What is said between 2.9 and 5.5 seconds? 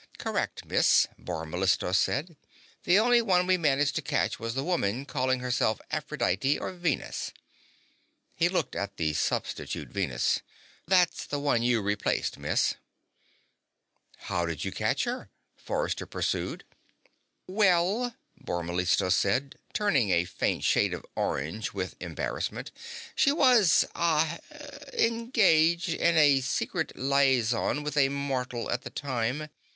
only one we managed to catch was the woman calling